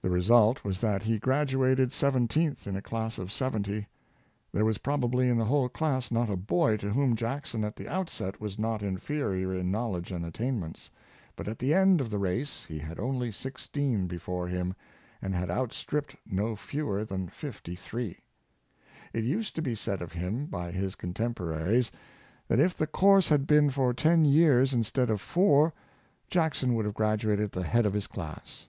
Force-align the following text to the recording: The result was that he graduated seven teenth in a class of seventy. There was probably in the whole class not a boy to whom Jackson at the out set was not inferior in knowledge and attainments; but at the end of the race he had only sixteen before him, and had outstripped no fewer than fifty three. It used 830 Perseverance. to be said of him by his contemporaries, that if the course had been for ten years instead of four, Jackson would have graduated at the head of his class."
The 0.00 0.08
result 0.08 0.64
was 0.64 0.80
that 0.80 1.02
he 1.02 1.18
graduated 1.18 1.92
seven 1.92 2.26
teenth 2.26 2.66
in 2.66 2.74
a 2.74 2.80
class 2.80 3.18
of 3.18 3.30
seventy. 3.30 3.86
There 4.50 4.64
was 4.64 4.78
probably 4.78 5.28
in 5.28 5.36
the 5.36 5.44
whole 5.44 5.68
class 5.68 6.10
not 6.10 6.30
a 6.30 6.36
boy 6.38 6.78
to 6.78 6.88
whom 6.90 7.14
Jackson 7.14 7.62
at 7.62 7.76
the 7.76 7.86
out 7.86 8.08
set 8.08 8.40
was 8.40 8.58
not 8.58 8.82
inferior 8.82 9.54
in 9.54 9.70
knowledge 9.70 10.10
and 10.10 10.24
attainments; 10.24 10.90
but 11.36 11.48
at 11.48 11.58
the 11.58 11.74
end 11.74 12.00
of 12.00 12.08
the 12.08 12.16
race 12.18 12.64
he 12.64 12.78
had 12.78 12.98
only 12.98 13.30
sixteen 13.30 14.06
before 14.06 14.48
him, 14.48 14.74
and 15.20 15.34
had 15.34 15.50
outstripped 15.50 16.16
no 16.24 16.56
fewer 16.56 17.04
than 17.04 17.28
fifty 17.28 17.74
three. 17.76 18.20
It 19.12 19.22
used 19.22 19.50
830 19.50 19.50
Perseverance. 19.50 19.50
to 19.50 19.62
be 19.62 19.74
said 19.74 20.00
of 20.02 20.12
him 20.12 20.46
by 20.46 20.70
his 20.70 20.94
contemporaries, 20.94 21.92
that 22.48 22.58
if 22.58 22.74
the 22.74 22.86
course 22.86 23.28
had 23.28 23.46
been 23.46 23.68
for 23.68 23.92
ten 23.92 24.24
years 24.24 24.72
instead 24.72 25.10
of 25.10 25.20
four, 25.20 25.74
Jackson 26.30 26.72
would 26.74 26.86
have 26.86 26.94
graduated 26.94 27.44
at 27.44 27.52
the 27.52 27.64
head 27.64 27.84
of 27.84 27.92
his 27.92 28.06
class." 28.06 28.68